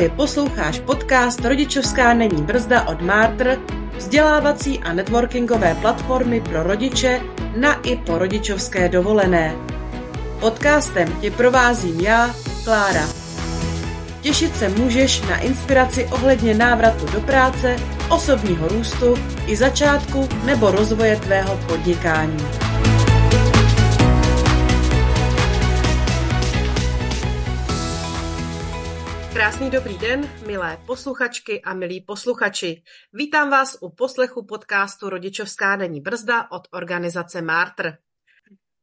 [0.00, 3.58] Právě posloucháš podcast Rodičovská není brzda od Mártr,
[3.96, 7.20] vzdělávací a networkingové platformy pro rodiče
[7.56, 9.56] na i po rodičovské dovolené.
[10.40, 12.34] Podcastem tě provázím já,
[12.64, 13.08] Klára.
[14.20, 17.76] Těšit se můžeš na inspiraci ohledně návratu do práce,
[18.10, 19.14] osobního růstu
[19.46, 22.69] i začátku nebo rozvoje tvého podnikání.
[29.40, 32.82] Krásný dobrý den, milé posluchačky a milí posluchači.
[33.12, 37.92] Vítám vás u poslechu podcastu Rodičovská není brzda od organizace Mártr.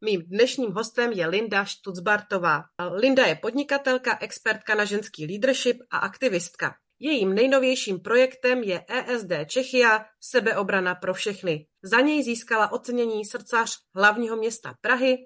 [0.02, 2.64] Mým dnešním hostem je Linda Štucbartová.
[2.92, 6.76] Linda je podnikatelka, expertka na ženský leadership a aktivistka.
[7.00, 11.68] Jejím nejnovějším projektem je ESD Čechia Sebeobrana pro všechny.
[11.84, 15.18] Za něj získala ocenění srdcař hlavního města Prahy,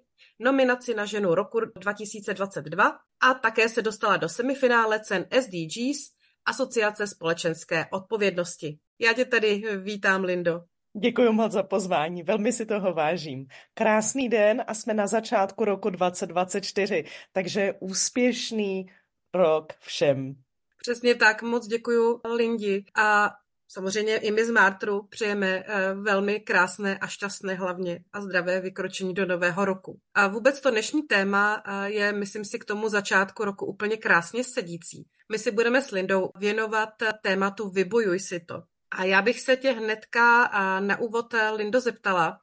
[0.43, 6.11] nominaci na ženu roku 2022 a také se dostala do semifinále cen SDGs
[6.45, 8.77] Asociace společenské odpovědnosti.
[8.99, 10.61] Já tě tady vítám, Lindo.
[11.01, 13.45] Děkuji moc za pozvání, velmi si toho vážím.
[13.73, 18.85] Krásný den a jsme na začátku roku 2024, takže úspěšný
[19.33, 20.35] rok všem.
[20.77, 23.29] Přesně tak, moc děkuji Lindi a
[23.71, 29.13] samozřejmě i my z Mártru přejeme eh, velmi krásné a šťastné hlavně a zdravé vykročení
[29.13, 29.99] do nového roku.
[30.13, 34.43] A vůbec to dnešní téma eh, je, myslím si, k tomu začátku roku úplně krásně
[34.43, 35.07] sedící.
[35.31, 36.89] My si budeme s Lindou věnovat
[37.21, 38.63] tématu Vybojuj si to.
[38.91, 42.39] A já bych se tě hnedka na úvod, eh, Lindo, zeptala,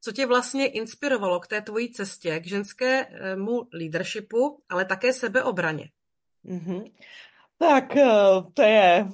[0.00, 5.90] co tě vlastně inspirovalo k té tvojí cestě, k ženskému leadershipu, ale také sebeobraně?
[6.44, 6.92] Mm-hmm.
[7.58, 8.06] Tak eh,
[8.54, 9.06] to je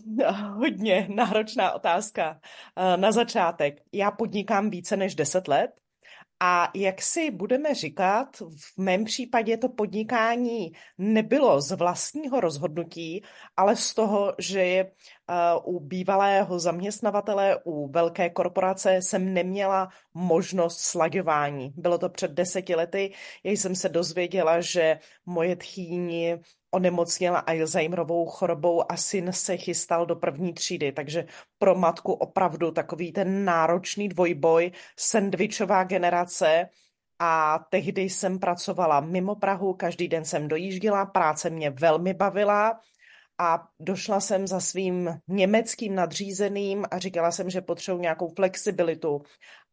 [0.55, 2.41] hodně náročná otázka
[2.77, 3.81] eh, na začátek.
[3.93, 5.71] Já podnikám více než 10 let
[6.41, 13.23] a jak si budeme říkat, v mém případě to podnikání nebylo z vlastního rozhodnutí,
[13.57, 14.91] ale z toho, že
[15.65, 21.73] u bývalého zaměstnavatele, u velké korporace jsem neměla možnost slaďování.
[21.77, 23.13] Bylo to před deseti lety,
[23.45, 26.41] já jsem se dozvěděla, že moje tchýni
[26.71, 31.27] onemocněla Alzheimerovou chorobou a syn se chystal do první třídy, takže
[31.59, 36.69] pro matku opravdu takový ten náročný dvojboj, sendvičová generace,
[37.19, 42.81] a tehdy jsem pracovala mimo Prahu, každý den jsem dojížděla, práce mě velmi bavila
[43.39, 49.23] a došla jsem za svým německým nadřízeným a říkala jsem, že potřebuji nějakou flexibilitu.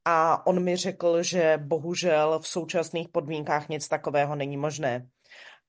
[0.05, 5.07] A on mi řekl, že bohužel v současných podmínkách nic takového není možné.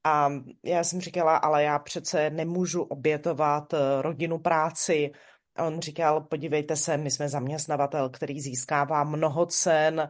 [0.05, 0.29] A
[0.65, 5.13] já jsem říkala, ale já přece nemůžu obětovat eh, rodinu práci.
[5.57, 10.09] A on říkal, podívejte se, my jsme zaměstnavatel, který získává mnoho cen,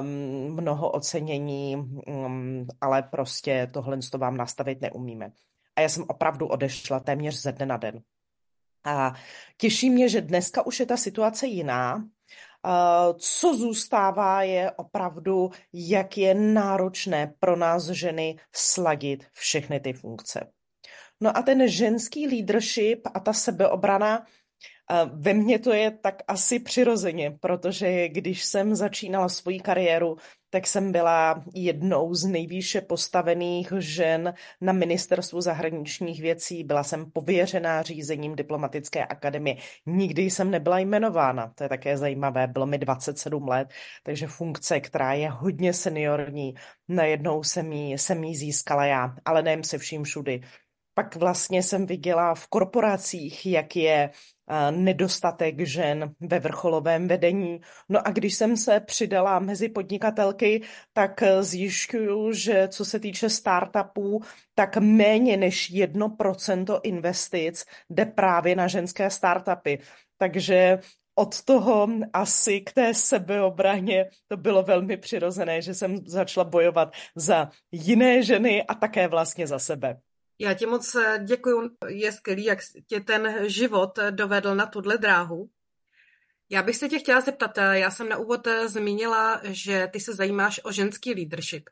[0.00, 0.06] um,
[0.54, 5.32] mnoho ocenění, um, ale prostě tohle to vám nastavit neumíme.
[5.76, 8.00] A já jsem opravdu odešla téměř ze dne na den.
[8.84, 9.14] A
[9.56, 12.04] těší mě, že dneska už je ta situace jiná.
[13.18, 20.52] Co zůstává je opravdu, jak je náročné pro nás ženy sladit všechny ty funkce.
[21.20, 24.26] No a ten ženský leadership a ta sebeobrana,
[25.14, 30.16] ve mně to je tak asi přirozeně, protože když jsem začínala svoji kariéru,
[30.50, 36.64] tak jsem byla jednou z nejvýše postavených žen na ministerstvu zahraničních věcí.
[36.64, 39.56] Byla jsem pověřená řízením diplomatické akademie.
[39.86, 41.52] Nikdy jsem nebyla jmenována.
[41.54, 42.46] To je také zajímavé.
[42.46, 43.68] Bylo mi 27 let,
[44.02, 46.54] takže funkce, která je hodně seniorní,
[46.88, 50.40] najednou jsem jí, jsem jí získala já, ale nejem se vším všudy.
[50.94, 54.10] Pak vlastně jsem viděla v korporacích, jak je
[54.70, 57.60] nedostatek žen ve vrcholovém vedení.
[57.88, 64.22] No a když jsem se přidala mezi podnikatelky, tak zjišťuju, že co se týče startupů,
[64.54, 69.78] tak méně než jedno procento investic jde právě na ženské startupy.
[70.18, 70.78] Takže
[71.14, 77.50] od toho asi k té sebeobraně to bylo velmi přirozené, že jsem začala bojovat za
[77.72, 80.00] jiné ženy a také vlastně za sebe.
[80.42, 81.70] Já ti moc eh, děkuji.
[81.88, 85.50] Je skvělý, jak tě ten život eh, dovedl na tuhle dráhu.
[86.50, 90.14] Já bych se tě chtěla zeptat, eh, já jsem na úvod zmínila, že ty se
[90.14, 91.70] zajímáš o ženský leadership.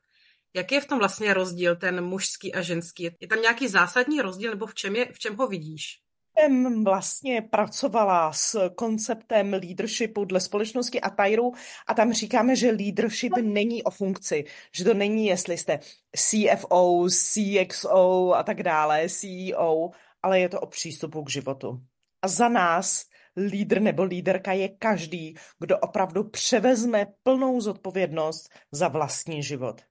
[0.55, 3.17] Jaký je v tom vlastně rozdíl, ten mužský a ženský?
[3.21, 6.01] Je tam nějaký zásadní rozdíl, nebo v čem, je, v čem ho vidíš?
[6.41, 11.53] Jsem vlastně pracovala s konceptem leadershipu dle společnosti Atairu
[11.87, 15.81] a tam říkáme, že leadership není o funkci, že to není, jestli jste
[16.17, 19.91] CFO, CXO a tak dále, CEO,
[20.23, 21.81] ale je to o přístupu k životu.
[22.23, 23.05] A za nás
[23.37, 29.83] lídr nebo líderka je každý, kdo opravdu převezme plnou zodpovědnost za vlastní život.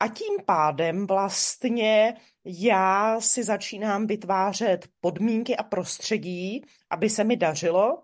[0.00, 2.14] A tím pádem vlastně
[2.44, 8.02] já si začínám vytvářet podmínky a prostředí, aby se mi dařilo,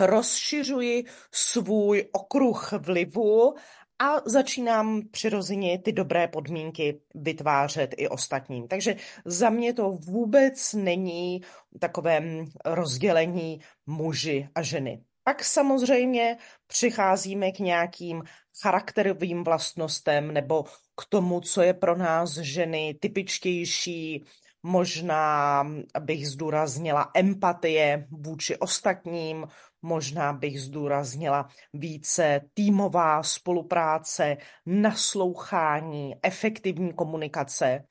[0.00, 3.54] rozšiřuji svůj okruh vlivu
[3.98, 8.68] a začínám přirozeně ty dobré podmínky vytvářet i ostatním.
[8.68, 11.40] Takže za mě to vůbec není
[11.80, 12.22] takové
[12.64, 15.04] rozdělení muži a ženy.
[15.28, 16.36] Pak samozřejmě
[16.66, 18.22] přicházíme k nějakým
[18.62, 20.64] charakterovým vlastnostem nebo
[20.96, 24.24] k tomu, co je pro nás ženy typičtější,
[24.62, 25.64] možná
[26.00, 29.46] bych zdůraznila empatie vůči ostatním,
[29.82, 34.36] možná bych zdůraznila více týmová spolupráce,
[34.66, 37.84] naslouchání, efektivní komunikace.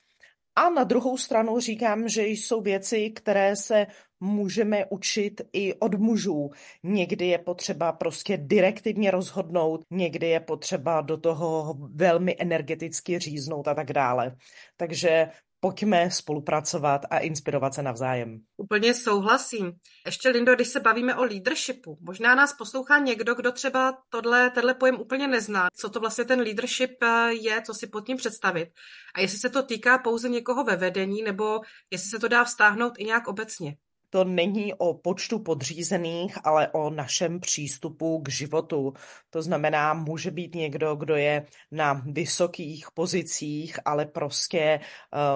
[0.55, 3.87] A na druhou stranu říkám, že jsou věci, které se
[4.19, 6.51] můžeme učit i od mužů.
[6.83, 13.73] Někdy je potřeba prostě direktivně rozhodnout, někdy je potřeba do toho velmi energeticky říznout a
[13.73, 14.35] tak dále.
[14.77, 15.29] Takže
[15.65, 18.39] pojďme spolupracovat a inspirovat se navzájem.
[18.57, 19.71] Úplně souhlasím.
[20.05, 24.73] Ještě, Lindo, když se bavíme o leadershipu, možná nás poslouchá někdo, kdo třeba tohle, tenhle
[24.73, 25.67] pojem úplně nezná.
[25.75, 28.69] Co to vlastně ten leadership eh, je, co si pod tím představit.
[29.15, 31.59] A jestli se to týká pouze někoho ve vedení, nebo
[31.91, 33.75] jestli se to dá vztáhnout i nějak obecně
[34.09, 38.93] to není o počtu podřízených, ale o našem přístupu k životu.
[39.29, 44.79] To znamená, může být někdo, kdo je na vysokých pozicích, ale prostě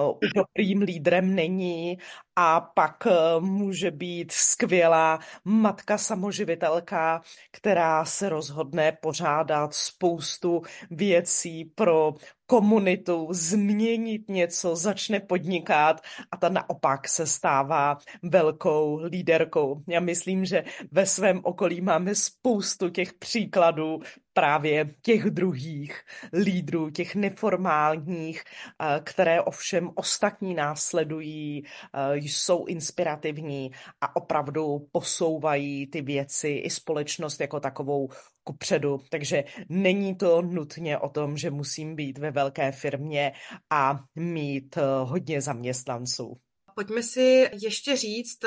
[0.04, 1.98] uh, dobrým lídrem není
[2.36, 12.14] a pak uh, může být skvělá matka samoživitelka, která se rozhodne pořádat spoustu věcí pro
[12.50, 16.00] komunitu, změnit něco, začne podnikat
[16.30, 19.82] a ta naopak se stává velkou líderkou.
[19.86, 24.00] Já myslím, že ve svém okolí máme spoustu těch příkladů
[24.32, 26.00] právě těch druhých
[26.32, 36.02] lídrů, těch neformálních, eh, které ovšem ostatní následují, eh, jsou inspirativní a opravdu posouvají ty
[36.02, 38.08] věci i společnost jako takovou
[38.44, 39.00] kupředu.
[39.10, 43.32] Takže není to nutně o tom, že musím být ve velké firmě
[43.70, 46.36] a mít eh, hodně zaměstnanců.
[46.74, 48.38] Pojďme si ještě říct,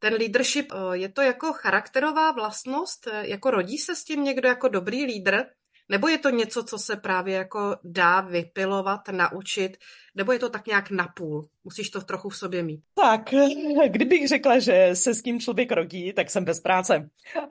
[0.00, 5.04] ten leadership, je to jako charakterová vlastnost, jako rodí se s tím někdo jako dobrý
[5.04, 5.44] lídr,
[5.90, 9.76] nebo je to něco, co se právě jako dá vypilovat, naučit,
[10.14, 11.48] nebo je to tak nějak napůl?
[11.64, 12.80] Musíš to trochu v sobě mít.
[12.94, 13.30] Tak,
[13.88, 17.10] kdybych řekla, že se s tím člověk rodí, tak jsem bez práce.
[17.36, 17.46] Uh,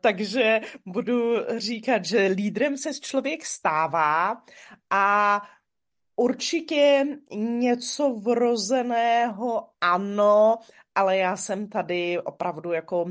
[0.00, 4.42] takže budu říkat, že lídrem se člověk stává
[4.90, 5.40] a
[6.16, 7.04] určitě
[7.36, 10.58] něco vrozeného ano,
[10.94, 13.04] ale já jsem tady opravdu jako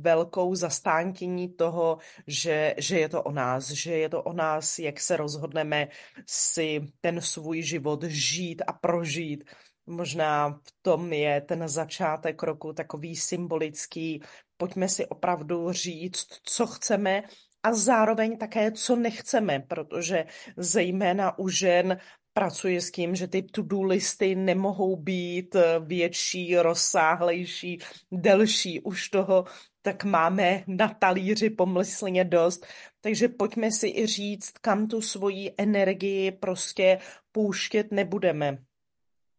[0.00, 5.00] velkou zastánkyní toho, že, že je to o nás, že je to o nás, jak
[5.00, 5.88] se rozhodneme
[6.26, 9.44] si ten svůj život žít a prožít.
[9.86, 14.22] Možná v tom je ten začátek roku takový symbolický.
[14.56, 17.22] Pojďme si opravdu říct, co chceme
[17.62, 21.98] a zároveň také, co nechceme, protože zejména u žen
[22.36, 27.78] pracuje s tím, že ty to-do listy nemohou být eh, větší, rozsáhlejší,
[28.12, 28.80] delší.
[28.80, 29.44] Už toho
[29.82, 32.66] tak máme na talíři pomyslně dost.
[33.00, 36.98] Takže pojďme si i říct, kam tu svoji energii prostě
[37.32, 38.58] pouštět nebudeme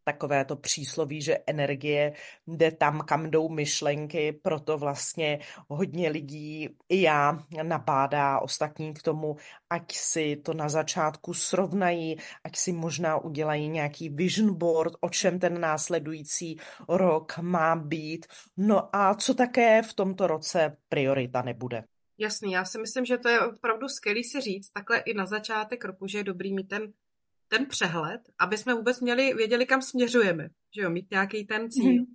[0.08, 2.14] takové to přísloví, že energie
[2.48, 9.36] jde tam, kam jdou myšlenky, proto vlastně hodně lidí, i já, nabádá ostatní k tomu,
[9.70, 15.40] ať si to na začátku srovnají, ať si možná udělají nějaký vision board, o čem
[15.40, 16.58] ten následující
[16.90, 18.26] rok má být.
[18.58, 21.84] No a co také v tomto roce priorita nebude.
[22.18, 25.86] Jasný, já si myslím, že to je opravdu skvělý si říct, takhle i na začátek
[25.86, 26.94] roku, že je dobrý mít ten
[27.48, 31.92] ten přehled, aby jsme vůbec měli, věděli, kam směřujeme, že jo, mít nějaký ten cíl.
[31.92, 32.06] Mm.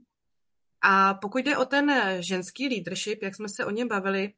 [0.83, 4.33] A pokud jde o ten ženský leadership, jak jsme se o něm bavili,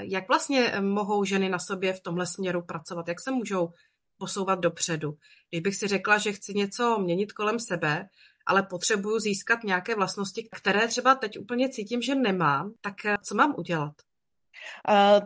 [0.00, 3.72] jak vlastně mohou ženy na sobě v tomhle směru pracovat, jak se můžou
[4.18, 5.18] posouvat dopředu.
[5.50, 8.08] Když bych si řekla, že chci něco měnit kolem sebe,
[8.46, 13.54] ale potřebuju získat nějaké vlastnosti, které třeba teď úplně cítím, že nemám, tak co mám
[13.58, 13.94] udělat?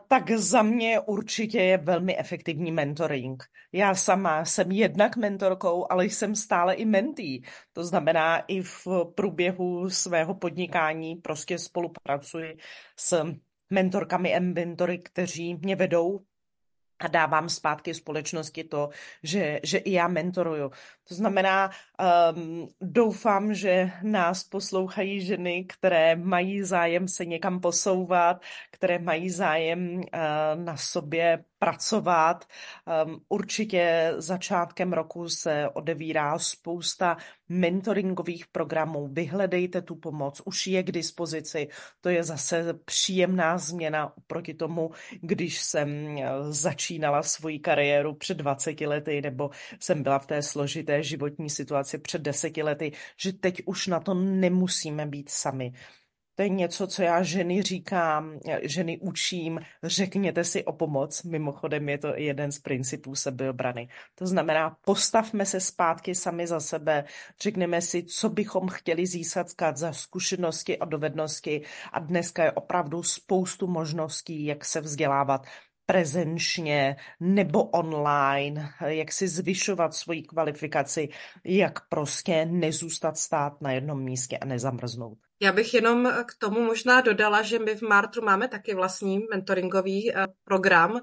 [0.09, 3.45] Tak za mě určitě je velmi efektivní mentoring.
[3.73, 7.43] Já sama jsem jednak mentorkou, ale jsem stále i mentý.
[7.73, 12.57] To znamená, i v průběhu svého podnikání prostě spolupracuji
[12.99, 13.35] s
[13.71, 16.21] mentorkami a mentory, kteří mě vedou
[17.01, 18.89] a dávám zpátky společnosti to,
[19.23, 20.71] že, že i já mentoruju.
[21.11, 21.71] To znamená,
[22.35, 29.97] um, doufám, že nás poslouchají ženy, které mají zájem se někam posouvat, které mají zájem
[29.97, 30.05] uh,
[30.55, 32.45] na sobě pracovat.
[33.05, 37.17] Um, určitě začátkem roku se odevírá spousta
[37.49, 39.09] mentoringových programů.
[39.12, 41.69] Vyhledejte tu pomoc, už je k dispozici.
[42.00, 44.90] To je zase příjemná změna proti tomu,
[45.21, 49.50] když jsem eh, začínala svoji kariéru před 20 lety nebo
[49.81, 54.14] jsem byla v té složité životní situaci před 10 lety, že teď už na to
[54.14, 55.73] nemusíme být sami.
[56.40, 61.23] To je něco, co já ženy říkám, ženy učím, řekněte si o pomoc.
[61.23, 63.88] Mimochodem je to jeden z principů sebeobrany.
[64.14, 67.04] To znamená, postavme se zpátky sami za sebe,
[67.42, 73.66] řekneme si, co bychom chtěli získat za zkušenosti a dovednosti a dneska je opravdu spoustu
[73.66, 75.47] možností, jak se vzdělávat
[75.91, 81.09] prezenčně nebo online, jak si zvyšovat svoji kvalifikaci,
[81.45, 85.19] jak prostě nezůstat stát na jednom místě a nezamrznout.
[85.43, 90.13] Já bych jenom k tomu možná dodala, že my v Martru máme taky vlastní mentoringový
[90.17, 91.01] eh, program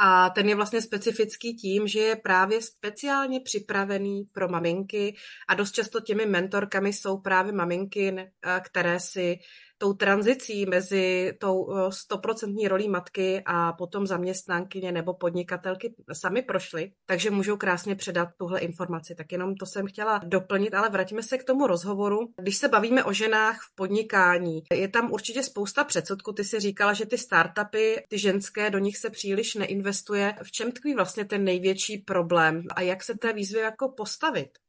[0.00, 5.14] a ten je vlastně specifický tím, že je právě speciálně připravený pro maminky
[5.48, 9.38] a dost často těmi mentorkami jsou právě maminky, eh, které si
[9.84, 17.30] tou tranzicí mezi tou stoprocentní rolí matky a potom zaměstnankyně nebo podnikatelky sami prošly, takže
[17.30, 19.14] můžou krásně předat tuhle informaci.
[19.14, 22.18] Tak jenom to jsem chtěla doplnit, ale vraťme se k tomu rozhovoru.
[22.40, 26.32] Když se bavíme o ženách v podnikání, je tam určitě spousta předsudků.
[26.32, 30.34] Ty si říkala, že ty startupy, ty ženské, do nich se příliš neinvestuje.
[30.42, 34.63] V čem tkví vlastně ten největší problém a jak se té výzvy jako postavit?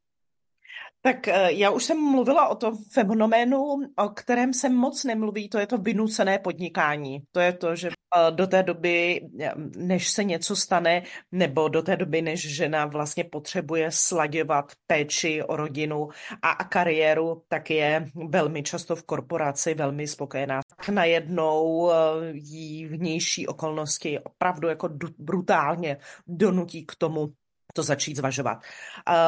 [1.06, 3.64] Tak eh, já už jsem mluvila o tom fenoménu,
[3.96, 7.22] o kterém se moc nemluví, to je to vynucené podnikání.
[7.32, 11.82] To je to, že eh, do té doby, eh, než se něco stane, nebo do
[11.82, 16.10] té doby, než žena vlastně potřebuje sladěvat péči o rodinu
[16.42, 20.62] a, a kariéru, tak je velmi často v korporaci velmi spokojená.
[20.78, 21.92] Tak najednou
[22.34, 25.98] jí vnější okolnosti opravdu jako brutálně
[26.28, 27.30] donutí k tomu,
[27.75, 28.58] to začít zvažovat.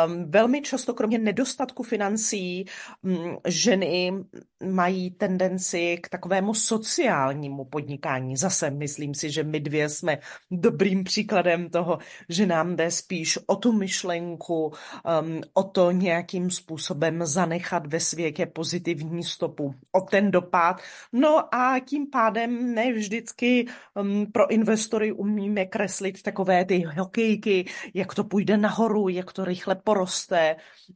[0.08, 2.66] Um, velmi často, kromě nedostatku financí,
[3.01, 4.13] um, ženy
[4.63, 8.38] mají tendenci k takovému sociálnímu podnikání.
[8.38, 10.18] Zase myslím si, že my dvě jsme
[10.51, 11.98] dobrým příkladem toho,
[12.30, 14.74] že nám jde spíš o tu myšlenku,
[15.22, 20.82] um, o to nějakým způsobem zanechat ve světě pozitivní stopu, o ten dopad.
[21.13, 28.16] No a tím pádem ne vždycky um, pro investory umíme kreslit takové ty hokejky, jak
[28.16, 30.56] to nahoru, jak to rychle poroste.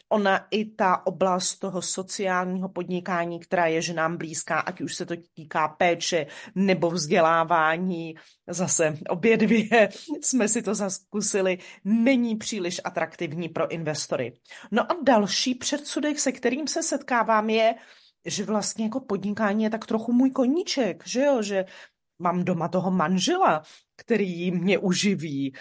[0.09, 5.15] Ona i ta oblast toho sociálního podnikání, která je ženám blízká, ať už se to
[5.33, 8.15] týká péče nebo vzdělávání,
[8.47, 9.89] zase obě dvě
[10.21, 14.33] jsme si to zaskusili, není příliš atraktivní pro investory.
[14.71, 17.75] No a další předsudek, se kterým se setkávám, je,
[18.25, 21.65] že vlastně jako podnikání je tak trochu můj koníček, že jo, že
[22.19, 23.63] mám doma toho manžela,
[24.01, 25.53] který mě uživí,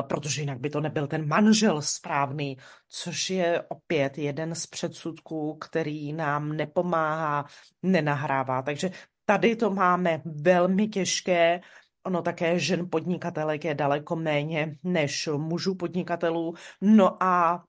[0.00, 2.56] protože jinak by to nebyl ten manžel správný,
[2.88, 7.44] což je opět jeden z předsudků, který nám nepomáhá,
[7.82, 8.62] nenahrává.
[8.62, 8.90] Takže
[9.24, 11.60] tady to máme velmi těžké.
[12.06, 16.54] Ono také žen podnikatelek je daleko méně než mužů podnikatelů.
[16.80, 17.64] No a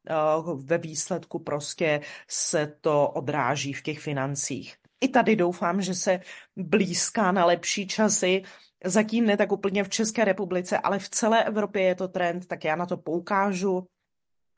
[0.56, 4.76] ve výsledku prostě se to odráží v těch financích.
[5.02, 6.20] I tady doufám, že se
[6.56, 8.44] blízká na lepší časy.
[8.86, 12.64] Zatím ne tak úplně v České republice, ale v celé Evropě je to trend, tak
[12.64, 13.88] já na to poukážu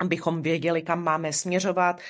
[0.01, 2.01] abychom věděli, kam máme směřovat.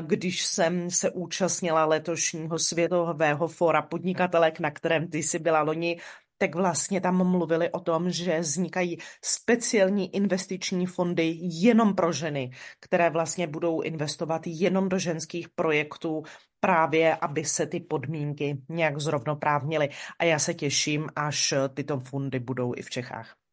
[0.00, 6.00] Když jsem se účastnila letošního světového fora podnikatelek, na kterém ty jsi byla loni,
[6.38, 12.50] tak vlastně tam mluvili o tom, že vznikají speciální investiční fondy jenom pro ženy,
[12.80, 16.22] které vlastně budou investovat jenom do ženských projektů,
[16.60, 19.88] právě aby se ty podmínky nějak zrovnoprávnily.
[20.18, 23.45] A já se těším, až tyto fondy budou i v Čechách.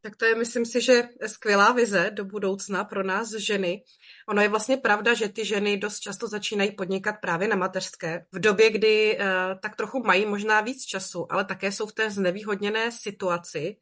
[0.00, 3.82] Tak to je, myslím si, že skvělá vize do budoucna pro nás ženy.
[4.28, 8.26] Ono je vlastně pravda, že ty ženy dost často začínají podnikat právě na mateřské.
[8.32, 9.24] V době, kdy uh,
[9.60, 13.76] tak trochu mají možná víc času, ale také jsou v té znevýhodněné situaci,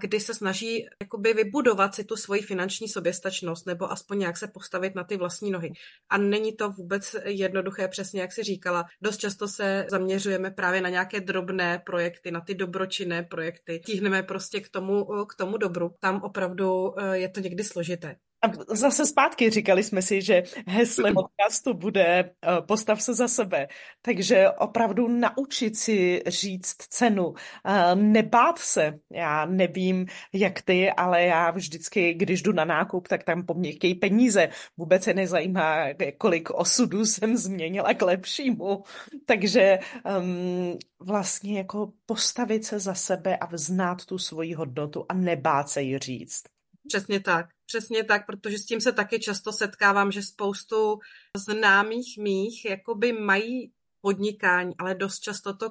[0.00, 4.94] kdy se snaží jakoby vybudovat si tu svoji finanční soběstačnost nebo aspoň nějak se postavit
[4.94, 5.72] na ty vlastní nohy.
[6.10, 8.84] A není to vůbec jednoduché, přesně jak si říkala.
[9.02, 13.80] Dost často se zaměřujeme právě na nějaké drobné projekty, na ty dobročinné projekty.
[13.86, 15.94] Tíhneme prostě k tomu, k tomu dobru.
[16.00, 18.16] Tam opravdu eh, je to někdy složité.
[18.42, 23.68] A zase zpátky říkali jsme si, že heslem podcastu bude eh, postav se za sebe.
[24.02, 28.98] Takže opravdu naučit si říct cenu, eh, nebát se.
[29.12, 33.72] Já nevím, jak ty, ale já vždycky, když jdu na nákup, tak tam po mně
[33.72, 34.48] chtějí peníze.
[34.76, 35.86] Vůbec se nezajímá,
[36.18, 38.82] kolik osudů jsem změnila k lepšímu.
[39.24, 39.78] Takže
[40.18, 45.82] um, vlastně jako postavit se za sebe a znát tu svoji hodnotu a nebát se
[45.82, 46.55] ji říct.
[46.88, 50.98] Přesně tak, přesně tak, protože s tím se taky často setkávám, že spoustu
[51.36, 55.70] známých mých jakoby mají podnikání, ale dost často to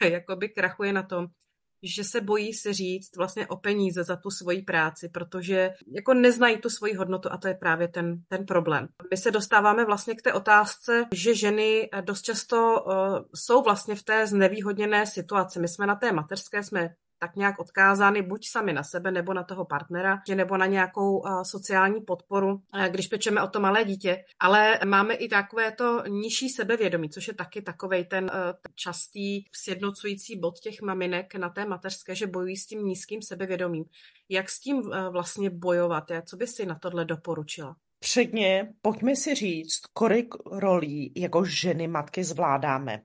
[0.10, 1.26] jakoby krachuje na tom,
[1.82, 6.58] že se bojí si říct vlastně o peníze za tu svoji práci, protože jako neznají
[6.58, 8.88] tu svoji hodnotu a to je právě ten, ten problém.
[9.10, 12.92] My se dostáváme vlastně k té otázce, že ženy dost často uh,
[13.34, 15.60] jsou vlastně v té znevýhodněné situaci.
[15.60, 19.42] My jsme na té mateřské, jsme tak nějak odkázány buď sami na sebe nebo na
[19.42, 24.24] toho partnera, nebo na nějakou sociální podporu, když pečeme o to malé dítě.
[24.40, 28.30] Ale máme i takové to nižší sebevědomí, což je taky takový ten uh,
[28.74, 33.84] častý sjednocující bod těch maminek na té mateřské, že bojují s tím nízkým sebevědomím.
[34.28, 36.04] Jak s tím uh, vlastně bojovat?
[36.24, 37.76] Co by si na tohle doporučila?
[37.98, 43.02] Předně pojďme si říct, kolik rolí jako ženy matky zvládáme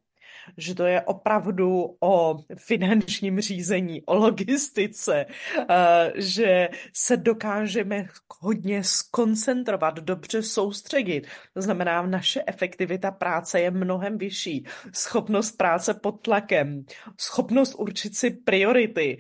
[0.57, 5.25] že to je opravdu o finančním řízení, o logistice,
[5.69, 8.07] eh, že se dokážeme
[8.39, 11.27] hodně skoncentrovat, dobře soustředit.
[11.53, 14.65] To znamená, naše efektivita práce je mnohem vyšší.
[14.93, 16.85] Schopnost práce pod tlakem,
[17.19, 19.19] schopnost určit si priority,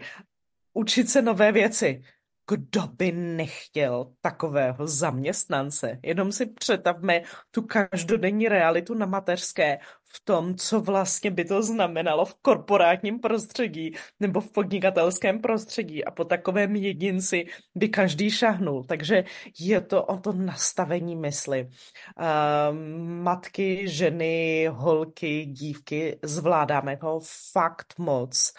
[0.73, 2.01] učit se nové věci
[2.49, 5.99] kdo by nechtěl takového zaměstnance?
[6.03, 7.21] Jenom si představme
[7.51, 9.79] tu každodenní realitu na mateřské
[10.13, 16.11] v tom, co vlastně by to znamenalo v korporátním prostředí nebo v podnikatelském prostředí a
[16.11, 17.45] po takovém jedinci
[17.75, 18.83] by každý šahnul.
[18.83, 19.23] Takže
[19.59, 21.69] je to o to nastavení mysli.
[21.69, 27.19] Um, matky, ženy, holky, dívky, zvládáme ho
[27.51, 28.53] fakt moc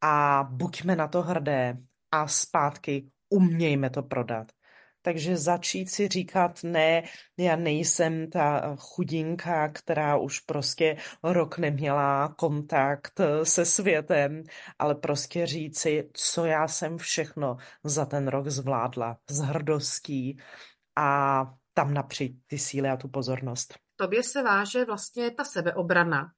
[0.00, 1.76] a buďme na to hrdé
[2.10, 4.52] a zpátky umějme to prodat.
[5.02, 7.02] Takže začít si říkat, ne,
[7.38, 14.42] já nejsem ta chudinka, která už prostě rok neměla kontakt se světem,
[14.78, 20.38] ale prostě říci, co já jsem všechno za ten rok zvládla s hrdostí
[20.96, 21.42] a
[21.74, 23.74] tam napřít ty síly a tu pozornost.
[23.96, 26.32] Tobě se váže vlastně ta sebeobrana,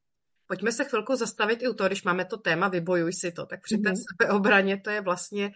[0.48, 3.61] Pojďme se chvilku zastavit i u toho, když máme to téma vybojuj si to, tak
[3.62, 4.02] při té mm-hmm.
[4.11, 5.50] sebeobraně to je vlastně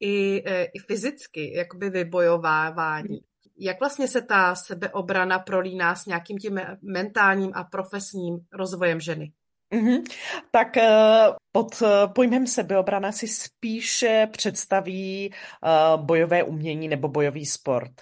[0.00, 3.20] i, e, i fyzicky jakoby vybojovávání.
[3.58, 9.32] Jak vlastně se ta sebeobrana prolíná s nějakým tím mentálním a profesním rozvojem ženy?
[9.74, 10.02] Mm-hmm.
[10.50, 10.88] Tak e,
[11.52, 15.34] pod e, pojmem sebeobrana si spíše představí
[15.96, 17.92] bojové umění nebo bojový sport.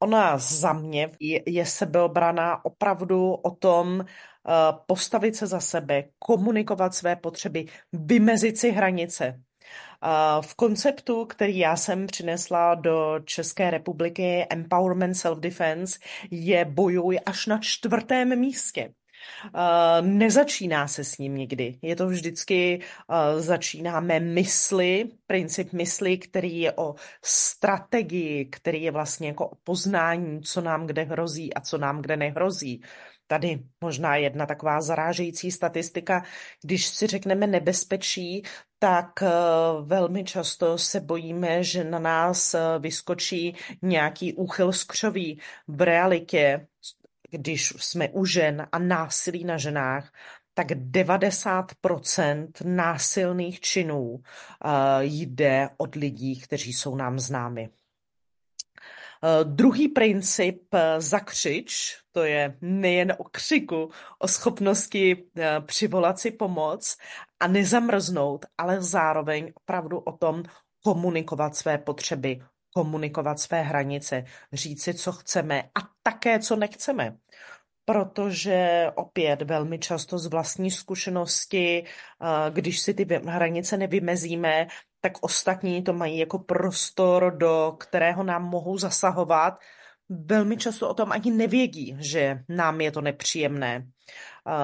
[0.00, 1.10] Ona za mě
[1.46, 4.04] je sebeobrana opravdu o tom
[4.86, 9.40] postavit se za sebe, komunikovat své potřeby, vymezit si hranice.
[10.04, 17.46] Eh, v konceptu, který já jsem přinesla do České republiky, Empowerment Self-Defense, je bojuj až
[17.46, 18.94] na čtvrtém místě.
[19.54, 21.78] Uh, nezačíná se s ním nikdy.
[21.82, 22.80] Je to vždycky,
[23.38, 30.60] začínáme mysli, princip mysli, který je o strategii, který je vlastně jako o poznání, co
[30.60, 32.82] nám kde hrozí a co nám kde nehrozí.
[33.30, 36.24] Tady možná jedna taková zarážející statistika,
[36.62, 38.42] když si řekneme nebezpečí,
[38.78, 39.28] tak eh,
[39.82, 45.40] velmi často se bojíme, že na nás eh, vyskočí nějaký úchyl skřoví.
[45.68, 46.66] V realitě,
[47.30, 50.12] když jsme u žen a násilí na ženách,
[50.54, 54.68] tak 90% násilných činů eh,
[55.00, 57.68] jde od lidí, kteří jsou nám známi.
[59.22, 66.30] Uh, druhý princip uh, zakřič, to je nejen o křiku, o schopnosti uh, přivolat si
[66.30, 66.96] pomoc
[67.40, 70.42] a nezamrznout, ale zároveň opravdu o tom
[70.84, 72.42] komunikovat své potřeby,
[72.74, 77.16] komunikovat své hranice, říci, co chceme a také, co nechceme.
[77.84, 81.84] Protože opět velmi často z vlastní zkušenosti,
[82.50, 84.66] když si ty hranice nevymezíme,
[85.00, 89.58] tak ostatní to mají jako prostor, do kterého nám mohou zasahovat.
[90.08, 93.86] Velmi často o tom ani nevědí, že nám je to nepříjemné.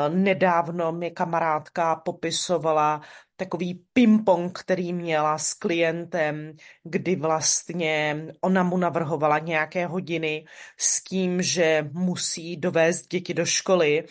[0.08, 3.00] Nedávno mi kamarádka popisovala
[3.36, 6.52] takový ping-pong, který měla s klientem,
[6.84, 10.44] kdy vlastně ona mu navrhovala nějaké hodiny
[10.78, 14.04] s tím, že musí dovést děti do školy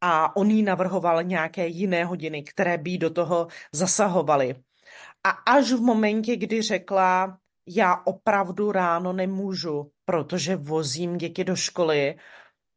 [0.00, 4.54] a on jí navrhoval nějaké jiné hodiny, které by do toho zasahovaly.
[5.24, 12.16] A až v momentě, kdy řekla, já opravdu ráno nemůžu, protože vozím děti do školy,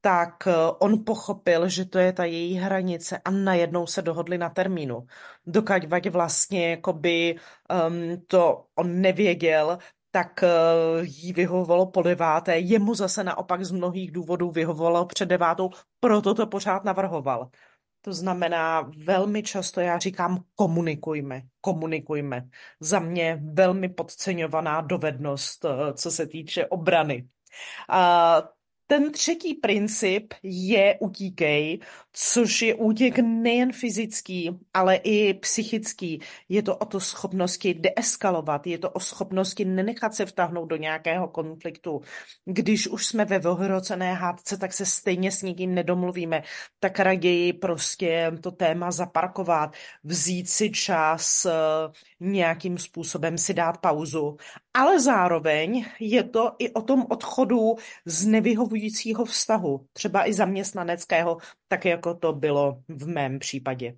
[0.01, 4.49] tak eh, on pochopil, že to je ta její hranice a najednou se dohodli na
[4.49, 5.08] termínu.
[5.45, 7.36] Dokud vlastně jakoby
[7.88, 9.77] um, to on nevěděl,
[10.12, 15.69] tak uh, jí vyhovovalo po deváté, jemu zase naopak z mnohých důvodů vyhovovalo před devátou,
[15.99, 17.49] proto to pořád navrhoval.
[18.06, 22.48] To znamená, velmi často já říkám, komunikujme, komunikujme.
[22.80, 27.28] Za mě velmi podceňovaná dovednost, eh, co se týče obrany.
[27.89, 28.44] A
[28.88, 31.80] ten třetí princip je utíkej,
[32.13, 36.21] což je útěk nejen fyzický, ale i psychický.
[36.49, 41.28] Je to o to schopnosti deeskalovat, je to o schopnosti nenechat se vtáhnout do nějakého
[41.28, 42.02] konfliktu.
[42.45, 46.43] Když už jsme ve vyhrocené hádce, tak se stejně s nikým nedomluvíme,
[46.80, 49.73] tak raději prostě to téma zaparkovat,
[50.04, 51.52] vzít si čas, eh,
[52.19, 54.38] nějakým způsobem si dát pauzu.
[54.73, 61.86] Ale zároveň je to i o tom odchodu z nevyhovujícího vztahu, třeba i zaměstnaneckého, tak
[62.04, 63.94] jako to bylo v mém případě.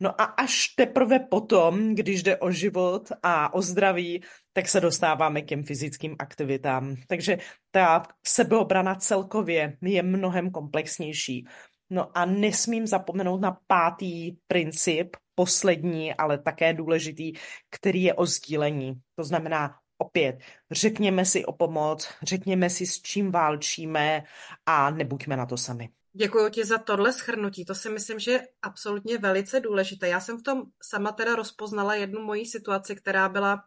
[0.00, 5.42] No a až teprve potom, když jde o život a o zdraví, tak se dostáváme
[5.42, 6.96] k těm fyzickým aktivitám.
[7.06, 7.38] Takže
[7.70, 11.46] ta sebeobrana celkově je mnohem komplexnější.
[11.90, 17.32] No a nesmím zapomenout na pátý princip, poslední, ale také důležitý,
[17.70, 18.94] který je o sdílení.
[19.16, 20.38] To znamená opět,
[20.70, 24.22] řekněme si o pomoc, řekněme si, s čím válčíme
[24.66, 25.88] a nebuďme na to sami.
[26.16, 27.64] Děkuji ti za tohle schrnutí.
[27.64, 30.08] To si myslím, že je absolutně velice důležité.
[30.08, 33.64] Já jsem v tom sama teda rozpoznala jednu moji situaci, která byla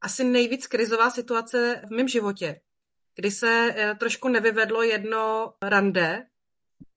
[0.00, 2.60] asi nejvíc krizová situace v mém životě,
[3.14, 6.26] kdy se eh, trošku nevyvedlo jedno rande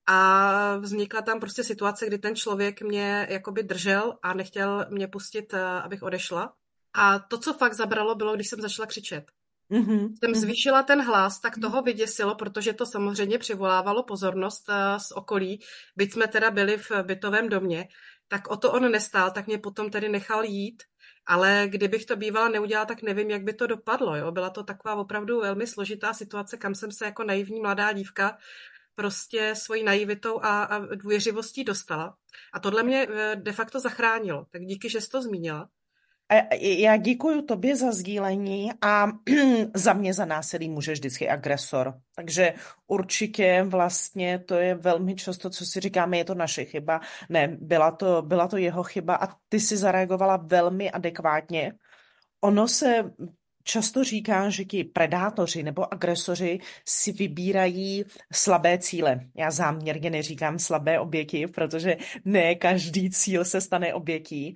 [0.05, 5.53] a vznikla tam prostě situace, kdy ten člověk mě jakoby držel a nechtěl mě pustit,
[5.53, 6.53] eh, abych odešla.
[6.93, 9.31] A to, co fakt zabralo, bylo, když jsem začala křičet.
[9.71, 10.13] Mm-hmm.
[10.19, 10.39] Jsem mhm.
[10.39, 15.59] zvýšila ten hlas, tak toho vyděsilo, protože to samozřejmě přivolávalo pozornost uh, z okolí.
[15.95, 17.87] Byť jsme teda byli v bytovém domě,
[18.27, 20.83] tak o to on nestál, tak mě potom tedy nechal jít.
[21.27, 24.15] Ale kdybych to bývala neudělala, tak nevím, jak by to dopadlo.
[24.15, 24.31] Jo?
[24.31, 28.37] Byla to taková opravdu velmi složitá situace, kam jsem se jako naivní mladá dívka
[28.95, 32.17] prostě svojí naivitou a, a důvěřivostí dostala.
[32.53, 34.45] A tohle mě eh, de facto zachránilo.
[34.51, 35.69] Tak díky, že jsi to zmínila.
[36.61, 39.07] Já děkuji tobě za sdílení a
[39.73, 41.93] za mě za násilí může vždycky agresor.
[42.15, 42.53] Takže
[42.87, 47.01] určitě vlastně to je velmi často, co si říkáme, je to naše chyba.
[47.29, 51.73] Ne, byla to, byla to jeho chyba a ty si zareagovala velmi adekvátně.
[52.41, 53.11] Ono se
[53.65, 59.19] často říká, že ti predátoři nebo agresoři si vybírají slabé cíle.
[59.37, 64.55] Já záměrně neříkám slabé oběti, protože ne každý cíl se stane obětí,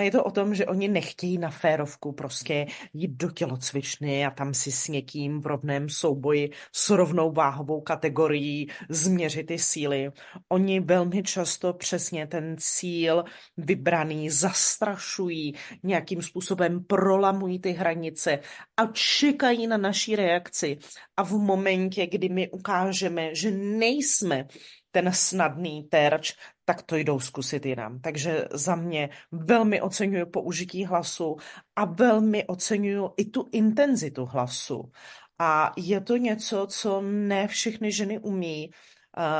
[0.00, 4.30] a je to o tom, že oni nechtějí na férovku prostě jít do tělocvičny a
[4.30, 10.10] tam si s někým v rovném souboji s rovnou váhovou kategorií změřit ty síly.
[10.48, 13.24] Oni velmi často přesně ten cíl
[13.56, 18.38] vybraný zastrašují, nějakým způsobem prolamují ty hranice
[18.76, 20.78] a čekají na naší reakci.
[21.16, 24.46] A v momentě, kdy my ukážeme, že nejsme
[24.90, 28.00] ten snadný terč, tak to jdou zkusit jinam.
[28.00, 31.36] Takže za mě velmi oceňuju použití hlasu
[31.76, 34.92] a velmi oceňuju i tu intenzitu hlasu.
[35.38, 38.70] A je to něco, co ne všechny ženy umí.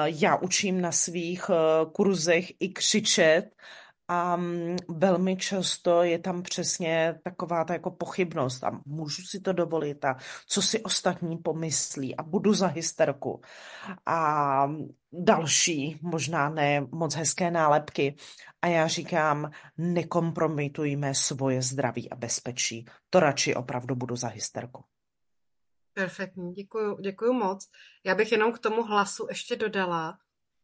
[0.04, 3.44] Já učím na svých eh, kurzech i křičet
[4.12, 9.52] a mm, velmi často je tam přesně taková ta jako pochybnost a můžu si to
[9.52, 13.40] dovolit a co si ostatní pomyslí a budu za hysterku.
[14.06, 14.70] A
[15.12, 18.16] další, možná ne moc hezké nálepky.
[18.62, 22.86] A já říkám, nekompromitujme svoje zdraví a bezpečí.
[23.10, 24.84] To radši opravdu budu za hysterku.
[25.92, 27.66] Perfektní, děkuju, děkuju moc.
[28.04, 30.18] Já bych jenom k tomu hlasu ještě dodala,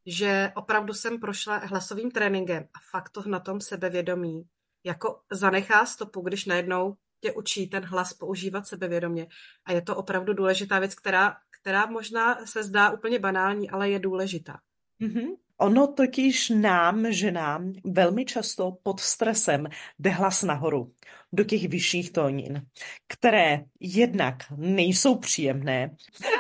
[0.07, 4.45] že opravdu jsem prošla hlasovým tréninkem a fakt to na tom sebevědomí
[4.85, 9.27] jako zanechá stopu, když najednou tě učí ten hlas používat sebevědomě.
[9.65, 13.99] A je to opravdu důležitá věc, která, která možná se zdá úplně banální, ale je
[13.99, 14.59] důležitá.
[15.01, 15.37] Mm-hmm.
[15.59, 19.67] Ono totiž nám, ženám, velmi často pod stresem
[19.99, 20.93] jde hlas nahoru,
[21.37, 22.63] do těch vyšších tónin,
[23.09, 25.97] které jednak nejsou příjemné,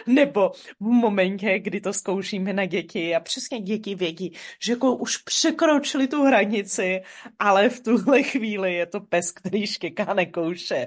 [0.06, 4.32] nebo v momentě, kdy to zkoušíme na děti a přesně děti vědí,
[4.64, 7.00] že jako už překročili tu hranici,
[7.38, 10.87] ale v tuhle chvíli je to pes, který štěká nekouše.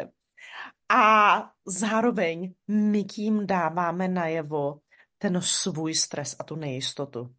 [0.90, 4.80] A zároveň my tím dáváme najevo
[5.18, 7.30] ten svůj stres a tu nejistotu.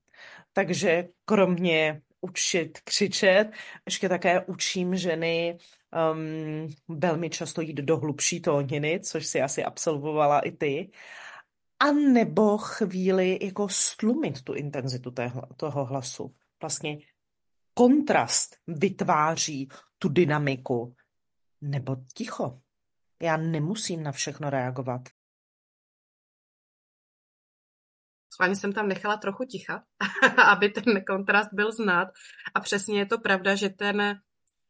[0.53, 3.51] Takže kromě učit křičet,
[3.87, 5.59] ještě také učím ženy
[6.13, 10.91] um, velmi často jít do hlubší tóniny, což si asi absolvovala i ty.
[11.81, 16.35] A nebo chvíli jako stlumit tu intenzitu tého, toho hlasu.
[16.61, 16.99] Vlastně
[17.75, 20.95] kontrast vytváří tu dynamiku.
[21.61, 22.61] Nebo ticho.
[23.23, 25.03] Já nemusím na všechno reagovat.
[28.33, 29.85] Schválně jsem tam nechala trochu ticha,
[30.53, 32.09] aby ten kontrast byl znát.
[32.55, 34.21] A přesně je to pravda, že ten,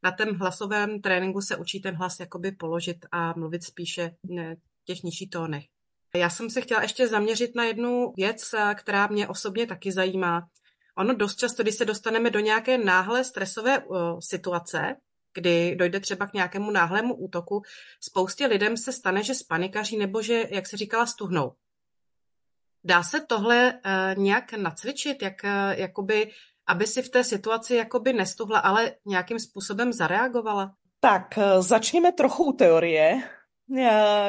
[0.03, 5.03] na ten hlasovém tréninku se učí ten hlas jakoby položit a mluvit spíše v těch
[5.03, 5.63] nižších tónech.
[6.15, 10.47] Já jsem se chtěla ještě zaměřit na jednu věc, která mě osobně taky zajímá.
[10.97, 14.95] Ono dost často, když se dostaneme do nějaké náhle stresové uh, situace,
[15.33, 17.61] kdy dojde třeba k nějakému náhlému útoku,
[17.99, 21.53] spoustě lidem se stane, že spanikaří nebo že, jak se říkala, stuhnou.
[22.83, 26.31] Dá se tohle uh, nějak nacvičit, jak, uh, jakoby,
[26.71, 30.73] aby si v té situaci jakoby nestuhla, ale nějakým způsobem zareagovala?
[30.99, 33.23] Tak začněme trochu u teorie,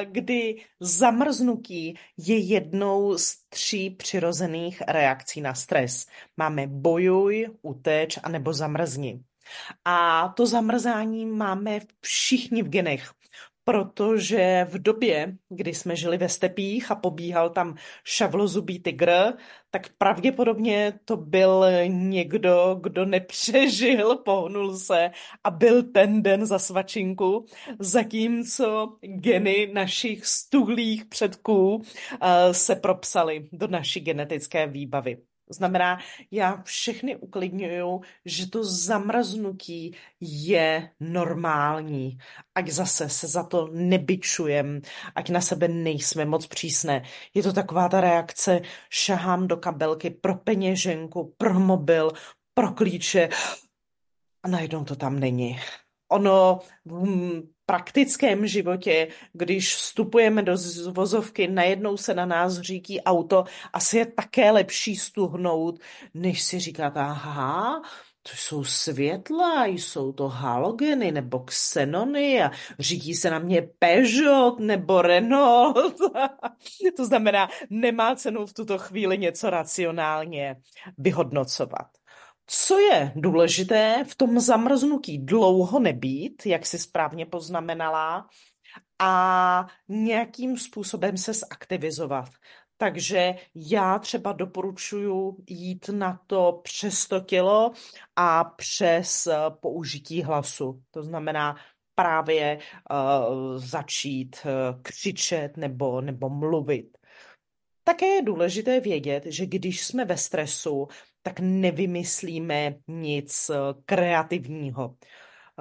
[0.05, 6.07] kdy zamrznutí je jednou z tří přirozených reakcí na stres.
[6.37, 9.21] Máme bojuj, uteč a nebo zamrzni.
[9.85, 13.11] A to zamrzání máme všichni v genech
[13.65, 19.33] protože v době, kdy jsme žili ve stepích a pobíhal tam šavlozubý tygr,
[19.71, 25.11] tak pravděpodobně to byl někdo, kdo nepřežil, pohnul se
[25.45, 27.47] a byl ten den za svačinku,
[27.79, 31.83] zatímco geny našich stuhlých předků
[32.23, 35.32] eh, se propsaly do naší genetické výbavy.
[35.53, 35.99] Znamená,
[36.31, 42.19] já všechny uklidňuju, že to zamrznutí je normální.
[42.55, 44.81] Ať zase se za to nebyčujem,
[45.15, 47.03] ať na sebe nejsme moc přísné.
[47.35, 48.61] Je to taková ta reakce,
[48.91, 52.13] šahám do kabelky pro peněženku, pro mobil,
[52.55, 53.29] pro klíče
[54.43, 55.61] a najednou to tam není.
[56.09, 60.57] Ono v praktickém životě, když vstupujeme do
[60.91, 65.81] vozovky, najednou se na nás říkí auto, asi je také lepší stuhnout,
[66.15, 67.83] než si říkat, aha,
[68.23, 75.03] to jsou světla, jsou to halogeny nebo xenony a řídí se na mě Peugeot nebo
[75.03, 75.97] Renault.
[76.97, 80.57] to znamená, nemá cenu v tuto chvíli něco racionálně
[80.99, 81.87] vyhodnocovat.
[82.47, 88.29] Co je důležité v tom zamrznutí dlouho nebýt, jak si správně poznamenala,
[88.99, 92.29] a nějakým způsobem se zaktivizovat.
[92.77, 97.73] Takže já třeba doporučuji jít na to přes to tělo
[98.17, 100.83] a přes eh, použití hlasu.
[100.91, 101.57] To znamená
[101.95, 102.59] právě
[102.91, 106.99] uh, začít uh, křičet nebo, nebo mluvit.
[107.85, 110.89] Také je důležité vědět, že když jsme ve stresu,
[111.23, 114.97] tak nevymyslíme nic eh, kreativního.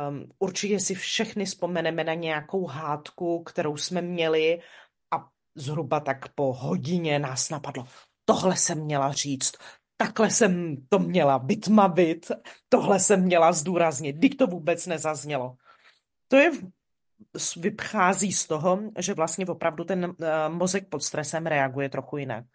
[0.10, 4.60] Um, určitě si všechny vzpomeneme na nějakou hádku, kterou jsme měli
[5.12, 7.86] a zhruba tak po hodině nás napadlo,
[8.26, 9.52] tohle jsem měla říct,
[9.98, 12.32] takhle jsem to měla vytmavit,
[12.70, 15.56] tohle jsem měla zdůraznit, když to vůbec nezaznělo.
[16.28, 16.52] To je
[17.58, 20.16] vychází z toho, že vlastně opravdu ten uh,
[20.48, 22.46] mozek pod stresem reaguje trochu jinak.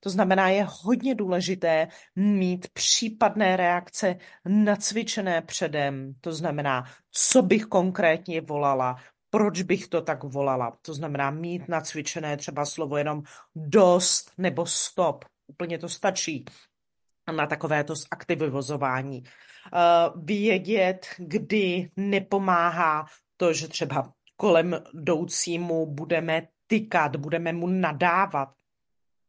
[0.00, 6.14] To znamená, je hodně důležité mít případné reakce nacvičené předem.
[6.20, 8.96] To znamená, co bych konkrétně volala,
[9.30, 10.78] proč bych to tak volala.
[10.82, 13.22] To znamená mít nacvičené třeba slovo jenom
[13.56, 15.24] dost nebo stop.
[15.46, 16.44] Úplně to stačí
[17.32, 19.22] na takovéto zaktivizování.
[19.22, 28.48] Uh, vědět, kdy nepomáhá to, že třeba kolem jdoucímu budeme tykat, budeme mu nadávat,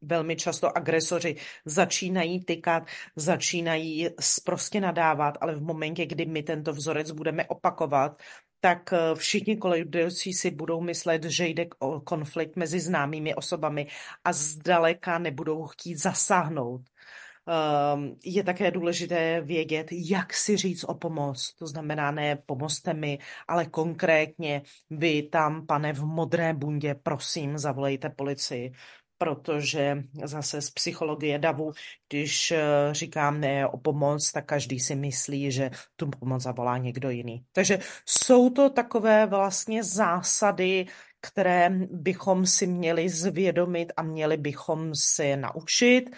[0.02, 1.36] velmi často agresoři
[1.66, 2.84] začínají tykat,
[3.16, 4.10] začínají
[4.46, 8.22] prostě nadávat, ale v momentě, kdy my tento vzorec budeme opakovat,
[8.60, 13.88] tak eh, všichni kolejdoucí si budou myslet, že jde o konflikt mezi známými osobami
[14.24, 16.82] a zdaleka nebudou chtít zasáhnout.
[17.48, 21.54] Ehm, je také důležité vědět, jak si říct o pomoc.
[21.54, 28.10] To znamená, ne pomozte mi, ale konkrétně vy tam, pane v modré bundě, prosím, zavolejte
[28.10, 28.72] policii
[29.22, 31.72] protože zase z psychologie davu,
[32.10, 32.60] když eh,
[32.92, 37.46] říkám ne o pomoc, tak každý si myslí, že tu pomoc zavolá někdo jiný.
[37.54, 40.86] Takže jsou to takové vlastně zásady,
[41.22, 46.10] které bychom si měli zvědomit a měli bychom si naučit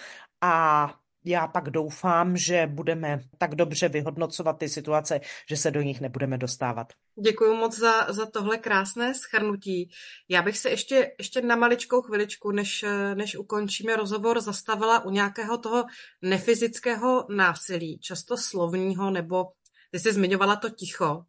[0.41, 0.93] a
[1.25, 6.37] já pak doufám, že budeme tak dobře vyhodnocovat ty situace, že se do nich nebudeme
[6.37, 6.87] dostávat.
[7.23, 9.89] Děkuji moc za, za tohle krásné schrnutí.
[10.29, 15.57] Já bych se ještě, ještě na maličkou chviličku, než, než ukončíme rozhovor, zastavila u nějakého
[15.57, 15.85] toho
[16.21, 19.45] nefyzického násilí, často slovního, nebo
[19.91, 21.25] ty jsi zmiňovala to ticho.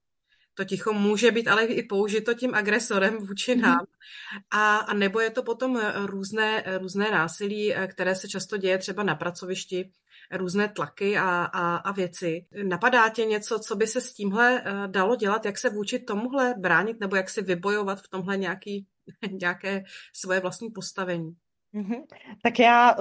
[0.54, 3.80] To ticho může být ale i použito tím agresorem vůči nám.
[3.80, 4.42] Mm-hmm.
[4.50, 9.14] A, a nebo je to potom různé, různé násilí, které se často děje třeba na
[9.14, 9.90] pracovišti,
[10.32, 12.46] různé tlaky a, a, a věci.
[12.62, 16.54] Napadá tě něco, co by se s tímhle eh, dalo dělat, jak se vůči tomuhle
[16.58, 18.86] bránit, nebo jak si vybojovat v tomhle nějaký,
[19.30, 21.36] nějaké svoje vlastní postavení?
[21.74, 22.02] Mm-hmm.
[22.42, 22.96] Tak já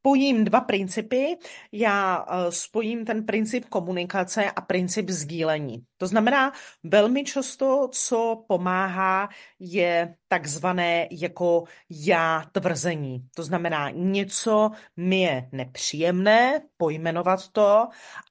[0.00, 1.36] spojím dva principy.
[1.72, 5.84] Já eh, spojím ten princip komunikace a princip sdílení.
[5.96, 13.28] To znamená, velmi často, co pomáhá, je takzvané jako já tvrzení.
[13.34, 17.88] To znamená, něco mi je nepříjemné, pojmenovat to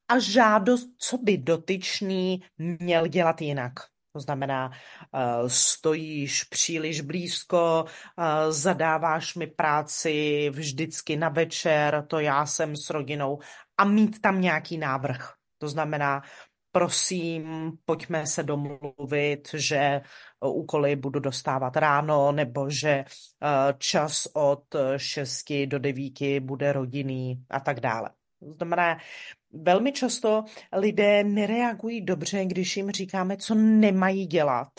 [0.07, 3.73] a žádost, co by dotyčný měl dělat jinak.
[4.17, 12.45] To znamená, eh, stojíš příliš blízko, eh, zadáváš mi práci vždycky na večer, to já
[12.45, 13.39] jsem s rodinou
[13.77, 15.33] a mít tam nějaký návrh.
[15.57, 16.21] To znamená,
[16.71, 20.01] prosím, pojďme se domluvit, že
[20.45, 23.05] úkoly budu dostávat ráno, nebo že eh,
[23.77, 28.09] čas od 6 do 9 bude rodinný a tak dále.
[28.39, 28.97] To znamená,
[29.51, 34.69] velmi často lidé nereagují dobře, když jim říkáme, co nemají dělat,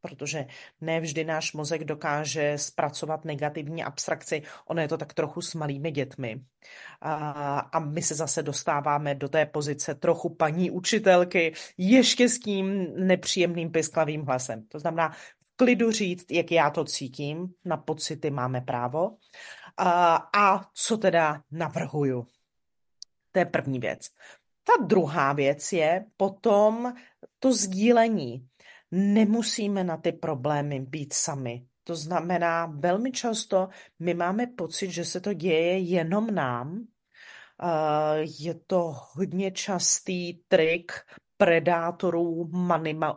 [0.00, 0.46] protože
[0.80, 4.42] ne vždy náš mozek dokáže zpracovat negativní abstrakci.
[4.66, 6.40] Ono je to tak trochu s malými dětmi.
[7.00, 13.70] A, my se zase dostáváme do té pozice trochu paní učitelky, ještě s tím nepříjemným
[13.70, 14.66] pisklavým hlasem.
[14.68, 15.08] To znamená,
[15.44, 19.16] v klidu říct, jak já to cítím, na pocity máme právo.
[19.76, 22.26] A, a co teda navrhuju.
[23.32, 24.08] To je první věc.
[24.64, 26.94] Ta druhá věc je potom
[27.38, 28.48] to sdílení.
[28.90, 31.66] Nemusíme na ty problémy být sami.
[31.84, 36.86] To znamená, velmi často my máme pocit, že se to děje jenom nám.
[38.40, 40.92] Je to hodně častý trik
[41.38, 42.50] predátorů,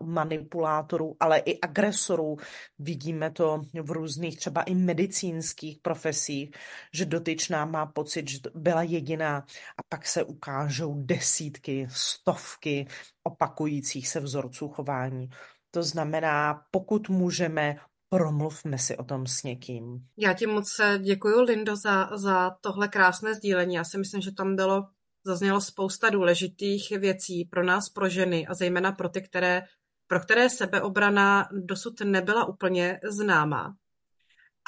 [0.02, 2.38] manipulátorů, ale i agresorů.
[2.80, 6.52] Vidíme to v různých třeba i medicínských profesích,
[6.94, 9.38] že dotyčná má pocit, že byla jediná
[9.78, 12.88] a pak se ukážou desítky, stovky
[13.24, 15.30] opakujících se vzorců chování.
[15.72, 17.76] To znamená, pokud můžeme,
[18.10, 20.06] promluvme si o tom s někým.
[20.18, 23.76] Já ti moc děkuji, Lindo, za, za tohle krásné sdílení.
[23.76, 24.88] Já si myslím, že tam bylo
[25.24, 29.64] zaznělo spousta důležitých věcí pro nás, pro ženy a zejména pro ty, které,
[30.08, 33.76] pro které sebeobrana dosud nebyla úplně známá.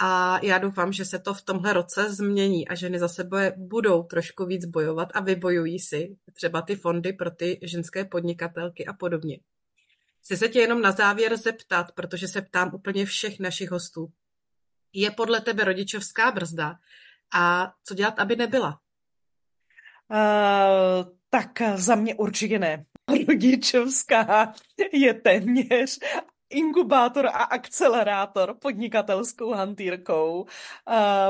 [0.02, 4.04] A já doufám, že se to v tomhle roce změní a ženy za sebe budou
[4.04, 9.40] trošku víc bojovat a vybojují si třeba ty fondy pro ty ženské podnikatelky a podobně.
[10.22, 14.12] Chci se tě jenom na závěr zeptat, protože se ptám úplně všech našich hostů.
[14.94, 16.76] Je podle tebe rodičovská brzda
[17.36, 18.80] a co dělat, aby nebyla?
[20.14, 22.86] Uh, tak za mě určitě ne.
[23.28, 24.54] Rodičovská
[24.94, 26.00] je téměř
[26.50, 30.46] inkubátor a akcelerátor podnikatelskou hantýrkou,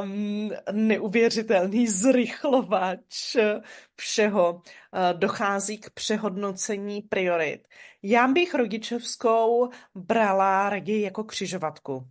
[0.02, 3.38] um, neuvěřitelný zrychlovač
[3.96, 4.62] všeho, uh,
[5.20, 7.68] dochází k přehodnocení priorit.
[8.04, 12.04] Já bych rodičovskou brala raději jako křižovatku, uh,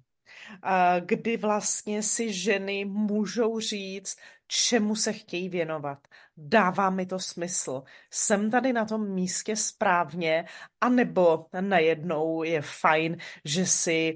[1.01, 4.17] kdy vlastně si ženy můžou říct,
[4.53, 5.99] čemu se chtějí věnovat.
[6.37, 7.83] Dává mi to smysl.
[8.11, 10.45] Jsem tady na tom místě správně,
[10.81, 14.15] anebo najednou je fajn, že si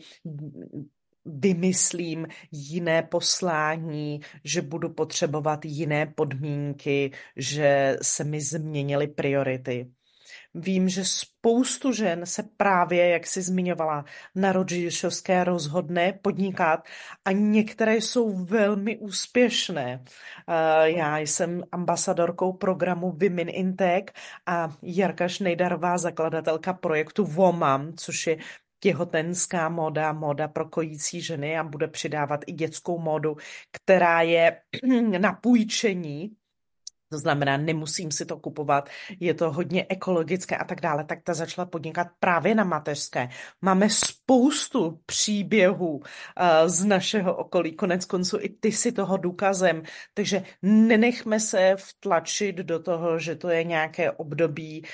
[1.24, 9.90] vymyslím jiné poslání, že budu potřebovat jiné podmínky, že se mi změnily priority.
[10.58, 16.80] Vím, že spoustu žen se právě, jak jsi zmiňovala, na rodičovské rozhodne podnikat
[17.24, 20.04] a některé jsou velmi úspěšné.
[20.84, 24.04] Já jsem ambasadorkou programu Women in Tech
[24.46, 28.36] a Jarka Šnejdarová, zakladatelka projektu VOMAM, což je
[28.80, 33.36] těhotenská moda, moda pro kojící ženy a bude přidávat i dětskou modu,
[33.72, 34.60] která je
[35.18, 36.36] na půjčení
[37.16, 38.88] to znamená, nemusím si to kupovat,
[39.20, 43.28] je to hodně ekologické a tak dále, tak ta začala podnikat právě na mateřské.
[43.62, 46.04] Máme spoustu příběhů uh,
[46.66, 49.82] z našeho okolí, konec konců i ty si toho důkazem,
[50.14, 54.84] takže nenechme se vtlačit do toho, že to je nějaké období,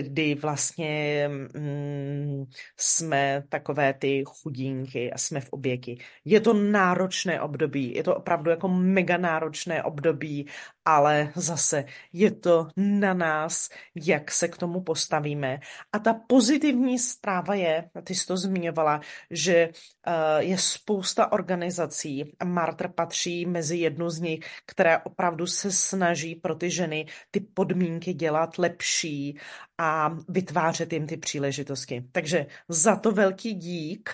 [0.00, 2.44] kdy vlastně mm,
[2.80, 5.98] jsme takové ty chudínky a jsme v oběky.
[6.24, 10.48] Je to náročné období, je to opravdu jako mega náročné období
[10.88, 15.60] ale zase je to na nás, jak se k tomu postavíme.
[15.92, 22.88] A ta pozitivní zpráva je, ty jsi to zmiňovala, že uh, je spousta organizací, Martr
[22.88, 28.58] patří mezi jednu z nich, které opravdu se snaží pro ty ženy ty podmínky dělat
[28.58, 29.38] lepší
[29.78, 32.04] a vytvářet jim ty příležitosti.
[32.12, 34.10] Takže za to velký dík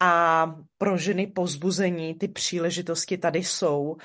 [0.00, 0.46] a
[0.78, 3.96] pro ženy pozbuzení, ty příležitosti tady jsou,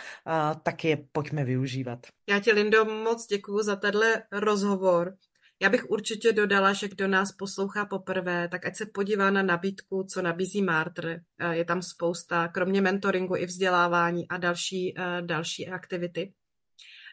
[0.64, 2.00] tak je pojďme využívat.
[2.30, 5.14] Já ti, Lindo, moc děkuji za tenhle rozhovor.
[5.62, 10.04] Já bych určitě dodala, že kdo nás poslouchá poprvé, tak ať se podívá na nabídku,
[10.04, 11.20] co nabízí Martr.
[11.52, 16.34] Je tam spousta, kromě mentoringu i vzdělávání a další, další aktivity.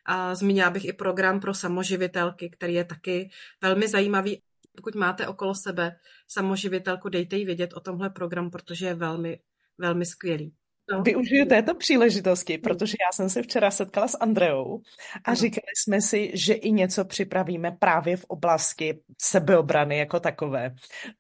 [0.08, 3.30] A zmínila bych i program pro samoživitelky, který je taky
[3.62, 4.42] velmi zajímavý
[4.76, 5.96] pokud máte okolo sebe
[6.28, 9.38] samoživitelku, dejte jí vědět o tomhle programu, protože je velmi,
[9.78, 10.54] velmi skvělý.
[10.92, 11.02] No.
[11.02, 14.80] Využiju této příležitosti, protože já jsem se včera setkala s Andreou
[15.24, 15.34] a no.
[15.34, 20.74] říkali jsme si, že i něco připravíme právě v oblasti sebeobrany jako takové.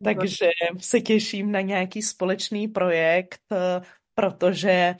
[0.04, 0.46] Takže
[0.78, 3.40] se těším na nějaký společný projekt,
[4.14, 4.94] protože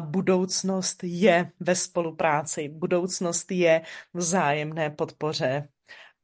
[0.00, 3.82] budoucnost je ve spolupráci, budoucnost je
[4.14, 5.68] vzájemné podpoře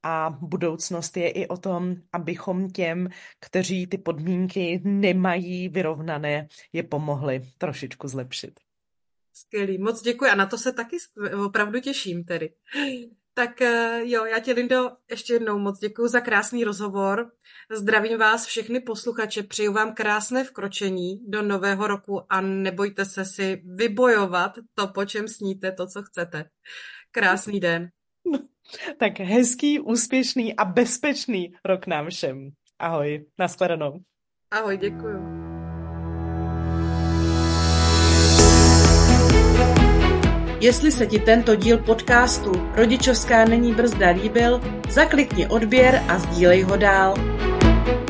[0.03, 3.09] a budoucnost je i o tom, abychom těm,
[3.41, 8.61] kteří ty podmínky nemají vyrovnané, je pomohli trošičku zlepšit.
[9.35, 10.97] Skvělý, moc děkuji a na to se taky
[11.45, 12.51] opravdu těším tedy.
[13.35, 17.33] Tak eh, jo, já tě, Lindo, ještě jednou moc děkuji za krásný rozhovor.
[17.71, 23.63] Zdravím vás všechny posluchače, přeju vám krásné vkročení do nového roku a nebojte se si
[23.65, 26.45] vybojovat to, po čem sníte, to, co chcete.
[27.11, 27.89] Krásný den.
[28.99, 32.51] Tak hezký, úspěšný a bezpečný rok nám všem.
[32.79, 34.01] Ahoj, nashledanou.
[34.51, 35.43] Ahoj, děkuju.
[40.61, 44.61] Jestli se ti tento díl podcastu Rodičovská není brzda líbil,
[44.91, 47.15] zaklikni odběr a sdílej ho dál.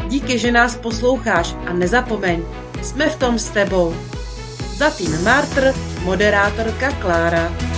[0.09, 2.43] Díky, že nás posloucháš a nezapomeň,
[2.83, 3.95] jsme v tom s tebou.
[4.77, 5.73] Za tým Martr,
[6.05, 7.72] moderátorka Klára.